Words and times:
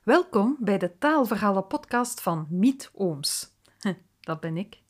Welkom 0.00 0.56
bij 0.58 0.78
de 0.78 0.98
Taalverhalen 0.98 1.66
podcast 1.66 2.20
van 2.20 2.46
Miet 2.50 2.90
Ooms. 2.92 3.52
Dat 4.20 4.40
ben 4.40 4.56
ik. 4.56 4.82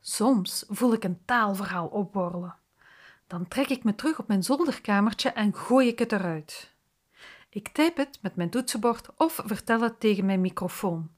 Soms 0.00 0.64
voel 0.68 0.92
ik 0.92 1.04
een 1.04 1.20
taalverhaal 1.24 1.86
opborrelen. 1.86 2.54
Dan 3.26 3.48
trek 3.48 3.68
ik 3.68 3.84
me 3.84 3.94
terug 3.94 4.18
op 4.18 4.28
mijn 4.28 4.42
zolderkamertje 4.42 5.28
en 5.28 5.54
gooi 5.54 5.88
ik 5.88 5.98
het 5.98 6.12
eruit. 6.12 6.74
Ik 7.48 7.68
typ 7.68 7.96
het 7.96 8.18
met 8.22 8.36
mijn 8.36 8.50
toetsenbord 8.50 9.08
of 9.16 9.42
vertel 9.44 9.80
het 9.80 10.00
tegen 10.00 10.24
mijn 10.24 10.40
microfoon, 10.40 11.10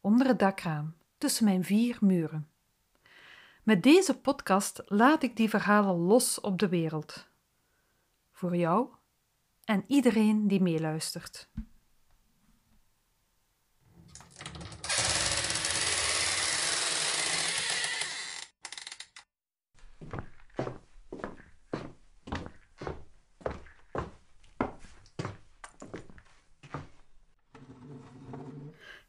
onder 0.00 0.26
het 0.26 0.38
dakraam, 0.38 0.94
tussen 1.18 1.44
mijn 1.44 1.64
vier 1.64 1.98
muren. 2.00 2.48
Met 3.62 3.82
deze 3.82 4.18
podcast 4.18 4.82
laat 4.86 5.22
ik 5.22 5.36
die 5.36 5.48
verhalen 5.48 5.96
los 5.96 6.40
op 6.40 6.58
de 6.58 6.68
wereld. 6.68 7.26
Voor 8.32 8.56
jou 8.56 8.88
en 9.64 9.84
iedereen 9.86 10.48
die 10.48 10.62
meeluistert. 10.62 11.48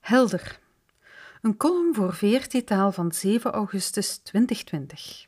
Helder. 0.06 0.60
Een 1.42 1.58
column 1.58 1.96
voor 1.96 2.14
VRT-taal 2.14 2.92
van 2.92 3.12
7 3.12 3.52
augustus 3.52 4.18
2020. 4.18 5.28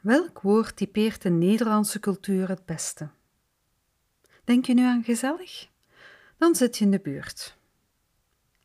Welk 0.00 0.40
woord 0.40 0.76
typeert 0.76 1.22
de 1.22 1.28
Nederlandse 1.28 2.00
cultuur 2.00 2.48
het 2.48 2.64
beste? 2.66 3.08
Denk 4.44 4.64
je 4.64 4.74
nu 4.74 4.84
aan 4.84 5.04
gezellig? 5.04 5.68
Dan 6.36 6.54
zit 6.54 6.78
je 6.78 6.84
in 6.84 6.90
de 6.90 7.00
buurt. 7.00 7.56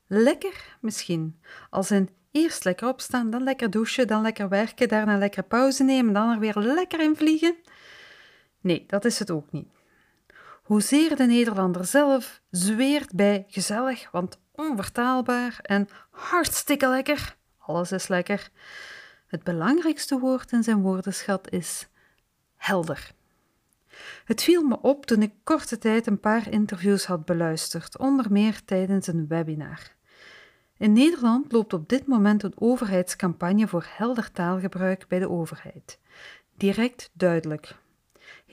Lekker 0.07 0.77
misschien, 0.81 1.39
als 1.69 1.91
in 1.91 2.09
eerst 2.31 2.63
lekker 2.63 2.87
opstaan, 2.87 3.29
dan 3.29 3.43
lekker 3.43 3.69
douchen, 3.69 4.07
dan 4.07 4.21
lekker 4.21 4.49
werken, 4.49 4.87
daarna 4.87 5.17
lekker 5.17 5.43
pauze 5.43 5.83
nemen, 5.83 6.13
dan 6.13 6.29
er 6.29 6.39
weer 6.39 6.57
lekker 6.57 6.99
in 6.99 7.15
vliegen? 7.15 7.55
Nee, 8.61 8.83
dat 8.87 9.05
is 9.05 9.19
het 9.19 9.31
ook 9.31 9.51
niet 9.51 9.67
hoezeer 10.63 11.15
de 11.15 11.25
Nederlander 11.25 11.85
zelf 11.85 12.41
zweert 12.49 13.13
bij 13.15 13.45
gezellig, 13.47 14.11
want 14.11 14.39
onvertaalbaar 14.51 15.59
en 15.61 15.87
hartstikke 16.09 16.87
lekker. 16.87 17.35
Alles 17.57 17.91
is 17.91 18.07
lekker. 18.07 18.49
Het 19.27 19.43
belangrijkste 19.43 20.19
woord 20.19 20.51
in 20.51 20.63
zijn 20.63 20.81
woordenschat 20.81 21.51
is 21.51 21.87
helder. 22.55 23.11
Het 24.25 24.43
viel 24.43 24.63
me 24.63 24.81
op 24.81 25.05
toen 25.05 25.21
ik 25.21 25.33
korte 25.43 25.77
tijd 25.77 26.07
een 26.07 26.19
paar 26.19 26.49
interviews 26.49 27.05
had 27.05 27.25
beluisterd, 27.25 27.97
onder 27.97 28.31
meer 28.31 28.65
tijdens 28.65 29.07
een 29.07 29.27
webinar. 29.27 29.79
In 30.77 30.93
Nederland 30.93 31.51
loopt 31.51 31.73
op 31.73 31.89
dit 31.89 32.07
moment 32.07 32.43
een 32.43 32.53
overheidscampagne 32.55 33.67
voor 33.67 33.85
helder 33.87 34.31
taalgebruik 34.31 35.07
bij 35.07 35.19
de 35.19 35.29
overheid. 35.29 35.99
Direct 36.57 37.09
duidelijk, 37.13 37.75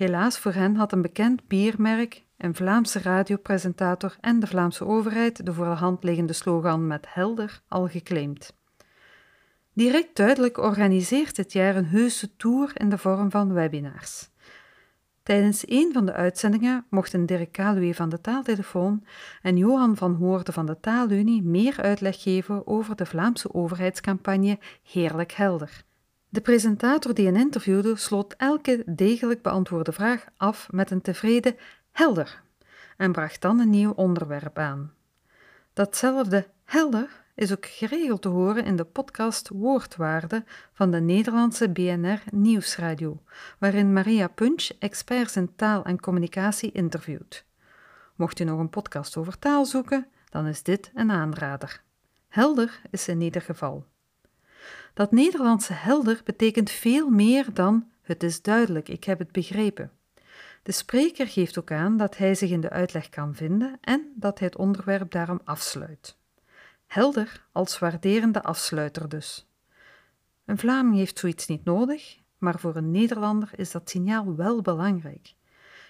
Helaas 0.01 0.39
voor 0.39 0.53
hen 0.53 0.77
had 0.77 0.93
een 0.93 1.03
bekend 1.03 1.49
biermerk, 1.49 2.25
een 2.37 2.55
Vlaamse 2.55 2.99
radiopresentator 2.99 4.17
en 4.21 4.41
de 4.41 4.47
Vlaamse 4.47 4.87
overheid 4.87 5.47
de 5.47 5.55
voor 5.55 5.65
de 5.65 5.71
hand 5.71 6.05
liggende 6.05 6.33
slogan 6.33 6.87
met 6.87 7.07
helder 7.09 7.61
al 7.69 7.89
geclaimd. 7.89 8.57
Direct 9.73 10.17
duidelijk 10.17 10.59
organiseert 10.59 11.37
dit 11.37 11.53
jaar 11.53 11.77
een 11.77 11.87
heuse 11.87 12.37
tour 12.37 12.71
in 12.75 12.89
de 12.89 12.99
vorm 12.99 13.31
van 13.31 13.53
webinars. 13.53 14.31
Tijdens 15.23 15.63
een 15.69 15.93
van 15.93 16.07
de 16.07 16.13
uitzendingen 16.13 16.87
mochten 16.91 17.27
Dirk 17.27 17.53
Kaluwe 17.53 17.95
van 17.95 18.09
de 18.09 18.21
Taaltelefoon 18.21 19.05
en 19.43 19.57
Johan 19.57 19.97
van 19.97 20.15
Hoorde 20.15 20.53
van 20.53 20.67
de 20.67 20.81
Taalunie 20.81 21.43
meer 21.43 21.81
uitleg 21.81 22.23
geven 22.23 22.67
over 22.67 22.97
de 22.97 23.07
Vlaamse 23.07 23.55
overheidscampagne 23.55 24.59
Heerlijk 24.83 25.33
Helder. 25.33 25.85
De 26.33 26.41
presentator 26.41 27.15
die 27.15 27.27
hen 27.27 27.37
interviewde 27.37 27.97
sloot 27.97 28.35
elke 28.37 28.83
degelijk 28.87 29.43
beantwoorde 29.43 29.93
vraag 29.93 30.25
af 30.37 30.69
met 30.73 30.91
een 30.91 31.01
tevreden 31.01 31.57
helder 31.93 32.43
en 32.97 33.13
bracht 33.13 33.41
dan 33.41 33.59
een 33.59 33.71
nieuw 33.71 33.93
onderwerp 33.93 34.59
aan. 34.59 34.93
Datzelfde 35.73 36.47
helder 36.65 37.09
is 37.35 37.53
ook 37.53 37.67
geregeld 37.67 38.23
te 38.23 38.29
horen 38.29 38.65
in 38.65 38.77
de 38.77 38.85
podcast 38.85 39.49
Woordwaarde 39.49 40.45
van 40.73 40.91
de 40.91 41.01
Nederlandse 41.01 41.69
BNR 41.69 42.23
Nieuwsradio, 42.31 43.23
waarin 43.59 43.93
Maria 43.93 44.29
Punch 44.29 44.69
experts 44.79 45.37
in 45.37 45.55
taal 45.57 45.85
en 45.85 46.01
communicatie 46.01 46.73
interviewt. 46.73 47.45
Mocht 48.15 48.41
u 48.41 48.45
nog 48.45 48.59
een 48.59 48.71
podcast 48.71 49.17
over 49.17 49.39
taal 49.39 49.65
zoeken, 49.65 50.07
dan 50.29 50.47
is 50.47 50.63
dit 50.63 50.91
een 50.95 51.11
aanrader. 51.11 51.83
Helder 52.29 52.81
is 52.91 53.09
in 53.09 53.21
ieder 53.21 53.43
geval. 53.43 53.87
Dat 54.95 55.13
Nederlandse 55.13 55.73
helder 55.73 56.21
betekent 56.25 56.71
veel 56.71 57.11
meer 57.11 57.47
dan 57.55 57.91
het 58.03 58.23
is 58.23 58.43
duidelijk, 58.43 58.89
ik 58.89 59.05
heb 59.05 59.19
het 59.19 59.33
begrepen. 59.33 59.93
De 60.63 60.73
spreker 60.73 61.27
geeft 61.27 61.59
ook 61.59 61.73
aan 61.73 61.97
dat 61.97 62.17
hij 62.17 62.35
zich 62.35 62.51
in 62.51 62.61
de 62.61 62.71
uitleg 62.71 63.09
kan 63.09 63.35
vinden 63.35 63.79
en 63.81 64.13
dat 64.15 64.39
hij 64.39 64.49
het 64.49 64.57
onderwerp 64.57 65.11
daarom 65.11 65.41
afsluit. 65.45 66.17
Helder 66.87 67.47
als 67.53 67.79
waarderende 67.79 68.43
afsluiter 68.43 69.09
dus. 69.09 69.47
Een 70.45 70.59
Vlaming 70.59 70.97
heeft 70.97 71.19
zoiets 71.19 71.47
niet 71.47 71.65
nodig, 71.65 72.19
maar 72.39 72.59
voor 72.59 72.77
een 72.77 72.91
Nederlander 72.91 73.51
is 73.57 73.71
dat 73.71 73.91
signaal 73.91 74.37
wel 74.37 74.63
belangrijk. 74.63 75.35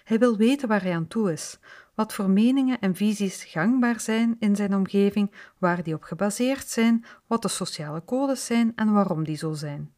Hij 0.03 0.19
wil 0.19 0.37
weten 0.37 0.67
waar 0.67 0.81
hij 0.81 0.95
aan 0.95 1.07
toe 1.07 1.31
is, 1.31 1.59
wat 2.01 2.13
voor 2.13 2.29
meningen 2.29 2.79
en 2.79 2.95
visies 2.95 3.43
gangbaar 3.43 3.99
zijn 3.99 4.35
in 4.39 4.55
zijn 4.55 4.75
omgeving, 4.75 5.31
waar 5.57 5.83
die 5.83 5.93
op 5.93 6.03
gebaseerd 6.03 6.67
zijn, 6.67 7.05
wat 7.27 7.41
de 7.41 7.47
sociale 7.47 8.03
codes 8.03 8.45
zijn 8.45 8.71
en 8.75 8.93
waarom 8.93 9.23
die 9.23 9.35
zo 9.35 9.53
zijn. 9.53 9.93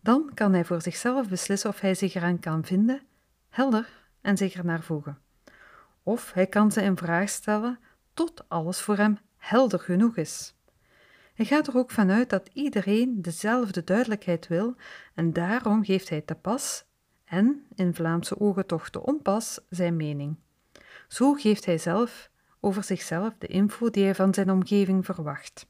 Dan 0.00 0.30
kan 0.34 0.52
hij 0.52 0.64
voor 0.64 0.82
zichzelf 0.82 1.28
beslissen 1.28 1.70
of 1.70 1.80
hij 1.80 1.94
zich 1.94 2.14
eraan 2.14 2.38
kan 2.38 2.64
vinden, 2.64 3.02
helder, 3.48 3.88
en 4.20 4.36
zich 4.36 4.54
ernaar 4.54 4.82
voegen. 4.82 5.18
Of 6.02 6.32
hij 6.32 6.46
kan 6.46 6.72
ze 6.72 6.82
in 6.82 6.96
vraag 6.96 7.28
stellen 7.28 7.78
tot 8.14 8.44
alles 8.48 8.80
voor 8.80 8.96
hem 8.96 9.18
helder 9.36 9.80
genoeg 9.80 10.16
is. 10.16 10.54
Hij 11.34 11.46
gaat 11.46 11.66
er 11.66 11.76
ook 11.76 11.90
vanuit 11.90 12.30
dat 12.30 12.50
iedereen 12.52 13.22
dezelfde 13.22 13.84
duidelijkheid 13.84 14.48
wil 14.48 14.74
en 15.14 15.32
daarom 15.32 15.84
geeft 15.84 16.08
hij 16.08 16.20
te 16.20 16.34
pas 16.34 16.84
en, 17.24 17.66
in 17.74 17.94
Vlaamse 17.94 18.40
ogen 18.40 18.66
toch 18.66 18.88
te 18.88 19.02
onpas, 19.02 19.60
zijn 19.68 19.96
mening. 19.96 20.36
Zo 21.12 21.32
geeft 21.34 21.64
hij 21.64 21.78
zelf 21.78 22.30
over 22.60 22.84
zichzelf 22.84 23.34
de 23.38 23.46
info 23.46 23.90
die 23.90 24.04
hij 24.04 24.14
van 24.14 24.34
zijn 24.34 24.50
omgeving 24.50 25.04
verwacht. 25.04 25.66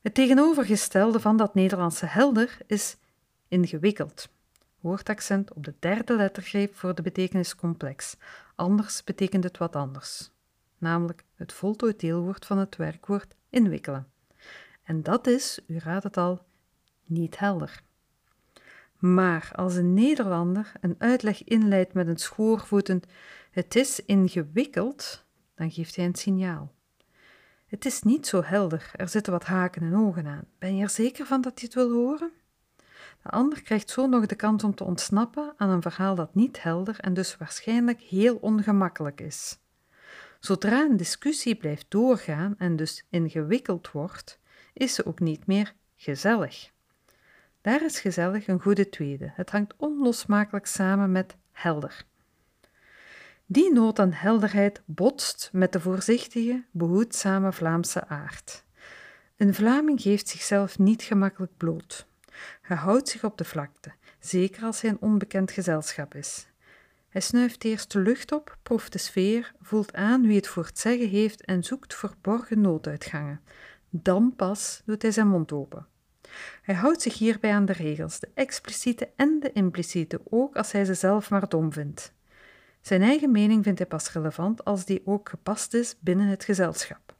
Het 0.00 0.14
tegenovergestelde 0.14 1.20
van 1.20 1.36
dat 1.36 1.54
Nederlandse 1.54 2.06
helder 2.06 2.58
is 2.66 2.96
ingewikkeld. 3.48 4.28
Woordaccent 4.80 5.52
op 5.52 5.64
de 5.64 5.74
derde 5.78 6.16
lettergreep 6.16 6.74
voor 6.74 6.94
de 6.94 7.02
betekenis 7.02 7.56
complex. 7.56 8.16
Anders 8.54 9.04
betekent 9.04 9.44
het 9.44 9.58
wat 9.58 9.76
anders. 9.76 10.30
Namelijk 10.78 11.24
het 11.34 11.52
voltooid 11.52 12.00
deelwoord 12.00 12.46
van 12.46 12.58
het 12.58 12.76
werkwoord 12.76 13.34
inwikkelen. 13.50 14.06
En 14.82 15.02
dat 15.02 15.26
is, 15.26 15.60
u 15.66 15.78
raadt 15.78 16.04
het 16.04 16.16
al, 16.16 16.44
niet 17.06 17.38
helder. 17.38 17.82
Maar 18.98 19.50
als 19.54 19.74
een 19.74 19.94
Nederlander 19.94 20.72
een 20.80 20.94
uitleg 20.98 21.44
inleidt 21.44 21.92
met 21.92 22.08
een 22.08 22.18
schoorvoetend 22.18 23.06
het 23.50 23.76
is 23.76 24.04
ingewikkeld, 24.04 25.24
dan 25.54 25.70
geeft 25.70 25.96
hij 25.96 26.04
een 26.04 26.14
signaal. 26.14 26.72
Het 27.66 27.84
is 27.84 28.02
niet 28.02 28.26
zo 28.26 28.42
helder, 28.42 28.90
er 28.96 29.08
zitten 29.08 29.32
wat 29.32 29.44
haken 29.44 29.82
en 29.82 29.96
ogen 29.96 30.26
aan. 30.26 30.44
Ben 30.58 30.76
je 30.76 30.82
er 30.82 30.90
zeker 30.90 31.26
van 31.26 31.40
dat 31.40 31.60
je 31.60 31.66
het 31.66 31.74
wil 31.74 31.90
horen? 31.92 32.30
De 33.22 33.30
ander 33.30 33.62
krijgt 33.62 33.90
zo 33.90 34.06
nog 34.06 34.26
de 34.26 34.34
kans 34.34 34.64
om 34.64 34.74
te 34.74 34.84
ontsnappen 34.84 35.54
aan 35.56 35.70
een 35.70 35.82
verhaal 35.82 36.14
dat 36.14 36.34
niet 36.34 36.62
helder 36.62 37.00
en 37.00 37.14
dus 37.14 37.36
waarschijnlijk 37.36 38.00
heel 38.00 38.36
ongemakkelijk 38.36 39.20
is. 39.20 39.58
Zodra 40.40 40.80
een 40.80 40.96
discussie 40.96 41.54
blijft 41.54 41.86
doorgaan 41.88 42.54
en 42.58 42.76
dus 42.76 43.06
ingewikkeld 43.10 43.90
wordt, 43.90 44.38
is 44.72 44.94
ze 44.94 45.06
ook 45.06 45.20
niet 45.20 45.46
meer 45.46 45.74
gezellig. 45.96 46.70
Daar 47.60 47.84
is 47.84 48.00
gezellig 48.00 48.48
een 48.48 48.60
goede 48.60 48.88
tweede. 48.88 49.32
Het 49.34 49.50
hangt 49.50 49.74
onlosmakelijk 49.76 50.66
samen 50.66 51.12
met 51.12 51.36
helder. 51.52 52.08
Die 53.52 53.72
nood 53.72 53.98
aan 53.98 54.12
helderheid 54.12 54.82
botst 54.84 55.50
met 55.52 55.72
de 55.72 55.80
voorzichtige, 55.80 56.64
behoedzame 56.70 57.52
Vlaamse 57.52 58.06
aard. 58.08 58.64
Een 59.36 59.54
Vlaming 59.54 60.02
geeft 60.02 60.28
zichzelf 60.28 60.78
niet 60.78 61.02
gemakkelijk 61.02 61.56
bloot. 61.56 62.06
Hij 62.62 62.76
houdt 62.76 63.08
zich 63.08 63.24
op 63.24 63.38
de 63.38 63.44
vlakte, 63.44 63.92
zeker 64.20 64.64
als 64.64 64.80
hij 64.80 64.90
een 64.90 65.00
onbekend 65.00 65.50
gezelschap 65.50 66.14
is. 66.14 66.46
Hij 67.08 67.20
snuift 67.20 67.64
eerst 67.64 67.92
de 67.92 67.98
lucht 67.98 68.32
op, 68.32 68.56
proeft 68.62 68.92
de 68.92 68.98
sfeer, 68.98 69.52
voelt 69.60 69.94
aan 69.94 70.26
wie 70.26 70.36
het 70.36 70.48
voor 70.48 70.64
het 70.64 70.78
zeggen 70.78 71.08
heeft 71.08 71.44
en 71.44 71.64
zoekt 71.64 71.94
verborgen 71.94 72.60
nooduitgangen. 72.60 73.40
Dan 73.88 74.34
pas 74.36 74.82
doet 74.86 75.02
hij 75.02 75.10
zijn 75.10 75.28
mond 75.28 75.52
open. 75.52 75.86
Hij 76.62 76.74
houdt 76.74 77.02
zich 77.02 77.18
hierbij 77.18 77.52
aan 77.52 77.64
de 77.64 77.72
regels, 77.72 78.20
de 78.20 78.28
expliciete 78.34 79.08
en 79.16 79.40
de 79.40 79.52
impliciete, 79.52 80.20
ook 80.24 80.56
als 80.56 80.72
hij 80.72 80.84
ze 80.84 80.94
zelf 80.94 81.30
maar 81.30 81.48
dom 81.48 81.72
vindt. 81.72 82.12
Zijn 82.80 83.02
eigen 83.02 83.30
mening 83.30 83.64
vindt 83.64 83.78
hij 83.78 83.88
pas 83.88 84.12
relevant 84.12 84.64
als 84.64 84.84
die 84.84 85.02
ook 85.04 85.28
gepast 85.28 85.74
is 85.74 85.96
binnen 86.00 86.26
het 86.26 86.44
gezelschap. 86.44 87.14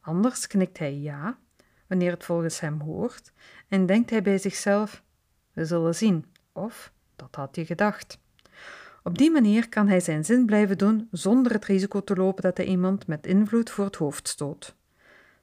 Anders 0.00 0.46
knikt 0.46 0.78
hij 0.78 0.94
ja, 0.94 1.38
wanneer 1.86 2.10
het 2.10 2.24
volgens 2.24 2.60
hem 2.60 2.80
hoort, 2.80 3.32
en 3.68 3.86
denkt 3.86 4.10
hij 4.10 4.22
bij 4.22 4.38
zichzelf: 4.38 5.02
We 5.52 5.64
zullen 5.64 5.94
zien, 5.94 6.24
of 6.52 6.92
dat 7.16 7.34
had 7.34 7.56
je 7.56 7.66
gedacht. 7.66 8.18
Op 9.02 9.18
die 9.18 9.30
manier 9.30 9.68
kan 9.68 9.88
hij 9.88 10.00
zijn 10.00 10.24
zin 10.24 10.46
blijven 10.46 10.78
doen 10.78 11.08
zonder 11.10 11.52
het 11.52 11.64
risico 11.64 12.04
te 12.04 12.14
lopen 12.14 12.42
dat 12.42 12.56
hij 12.56 12.66
iemand 12.66 13.06
met 13.06 13.26
invloed 13.26 13.70
voor 13.70 13.84
het 13.84 13.96
hoofd 13.96 14.28
stoot. 14.28 14.76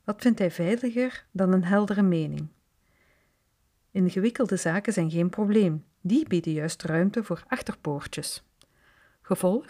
Dat 0.04 0.22
vindt 0.22 0.40
hij 0.40 0.52
veiliger 0.52 1.26
dan 1.32 1.54
een 1.54 1.64
heldere 1.64 2.02
mening. 2.02 2.48
Ingewikkelde 3.92 4.56
zaken 4.56 4.94
zijn 4.94 5.12
geen 5.12 5.30
probleem, 5.30 5.86
die 6.02 6.28
bieden 6.28 6.54
juist 6.54 6.84
ruimte 6.84 7.24
voor 7.24 7.44
achterpoortjes. 7.48 8.44
Gevolg: 9.26 9.66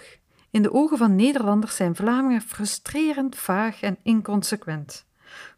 in 0.49 0.61
de 0.61 0.73
ogen 0.73 0.97
van 0.97 1.15
Nederlanders 1.15 1.75
zijn 1.75 1.95
Vlamingen 1.95 2.41
frustrerend 2.41 3.35
vaag 3.35 3.81
en 3.81 3.97
inconsequent. 4.03 5.05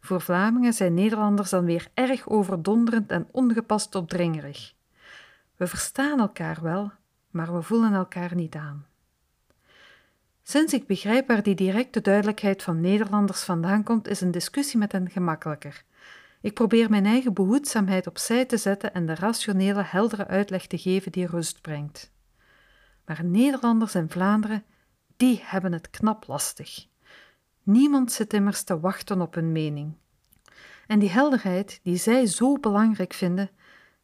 Voor 0.00 0.20
Vlamingen 0.20 0.72
zijn 0.72 0.94
Nederlanders 0.94 1.50
dan 1.50 1.64
weer 1.64 1.88
erg 1.94 2.28
overdonderend 2.28 3.10
en 3.10 3.28
ongepast 3.30 3.94
opdringerig. 3.94 4.74
We 5.56 5.66
verstaan 5.66 6.20
elkaar 6.20 6.58
wel, 6.62 6.92
maar 7.30 7.54
we 7.54 7.62
voelen 7.62 7.92
elkaar 7.92 8.34
niet 8.34 8.54
aan. 8.54 8.86
Sinds 10.42 10.72
ik 10.72 10.86
begrijp 10.86 11.28
waar 11.28 11.42
die 11.42 11.54
directe 11.54 12.00
duidelijkheid 12.00 12.62
van 12.62 12.80
Nederlanders 12.80 13.42
vandaan 13.42 13.82
komt, 13.82 14.08
is 14.08 14.20
een 14.20 14.30
discussie 14.30 14.78
met 14.78 14.92
hen 14.92 15.10
gemakkelijker. 15.10 15.84
Ik 16.40 16.54
probeer 16.54 16.90
mijn 16.90 17.06
eigen 17.06 17.32
behoedzaamheid 17.32 18.06
opzij 18.06 18.44
te 18.44 18.56
zetten 18.56 18.94
en 18.94 19.06
de 19.06 19.14
rationele, 19.14 19.82
heldere 19.82 20.26
uitleg 20.26 20.66
te 20.66 20.78
geven 20.78 21.12
die 21.12 21.26
rust 21.26 21.60
brengt. 21.60 22.14
Maar 23.06 23.24
Nederlanders 23.24 23.94
en 23.94 24.10
Vlaanderen, 24.10 24.64
die 25.16 25.40
hebben 25.44 25.72
het 25.72 25.90
knap 25.90 26.26
lastig. 26.26 26.86
Niemand 27.62 28.12
zit 28.12 28.32
immers 28.32 28.62
te 28.62 28.80
wachten 28.80 29.20
op 29.20 29.34
hun 29.34 29.52
mening. 29.52 29.94
En 30.86 30.98
die 30.98 31.10
helderheid, 31.10 31.80
die 31.82 31.96
zij 31.96 32.26
zo 32.26 32.58
belangrijk 32.58 33.12
vinden, 33.12 33.50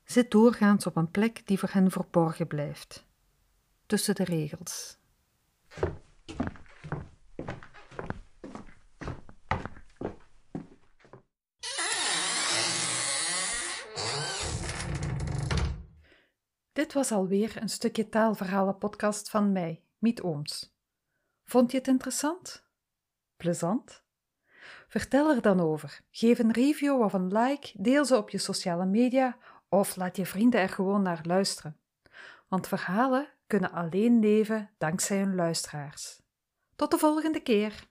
zit 0.04 0.30
doorgaans 0.30 0.86
op 0.86 0.96
een 0.96 1.10
plek 1.10 1.46
die 1.46 1.58
voor 1.58 1.70
hen 1.72 1.90
verborgen 1.90 2.46
blijft. 2.46 3.06
Tussen 3.86 4.14
de 4.14 4.24
regels. 4.24 4.98
Dit 16.72 16.92
was 16.92 17.12
alweer 17.12 17.62
een 17.62 17.68
stukje 17.68 18.08
taalverhalen-podcast 18.08 19.30
van 19.30 19.52
mij, 19.52 19.82
Miet 19.98 20.22
Ooms. 20.22 20.76
Vond 21.44 21.70
je 21.70 21.78
het 21.78 21.88
interessant? 21.88 22.64
Plezant? 23.36 24.02
Vertel 24.88 25.30
er 25.30 25.42
dan 25.42 25.60
over. 25.60 26.00
Geef 26.10 26.38
een 26.38 26.52
review 26.52 27.00
of 27.00 27.12
een 27.12 27.32
like, 27.32 27.72
deel 27.82 28.04
ze 28.04 28.16
op 28.16 28.30
je 28.30 28.38
sociale 28.38 28.86
media 28.86 29.36
of 29.68 29.96
laat 29.96 30.16
je 30.16 30.26
vrienden 30.26 30.60
er 30.60 30.68
gewoon 30.68 31.02
naar 31.02 31.20
luisteren. 31.22 31.76
Want 32.48 32.68
verhalen 32.68 33.28
kunnen 33.46 33.72
alleen 33.72 34.18
leven 34.18 34.70
dankzij 34.78 35.18
hun 35.18 35.34
luisteraars. 35.34 36.22
Tot 36.76 36.90
de 36.90 36.98
volgende 36.98 37.40
keer! 37.40 37.90